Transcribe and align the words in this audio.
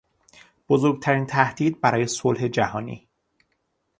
بزرگترین 0.69 1.25
تهدید 1.25 1.81
برای 1.81 2.07
صلح 2.07 2.47
جهانی 2.47 3.07